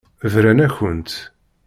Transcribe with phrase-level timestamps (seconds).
[0.31, 1.09] Bran-akent.